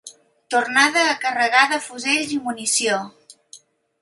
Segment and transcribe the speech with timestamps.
[0.53, 2.99] Tornada a carregar de fusells i munició.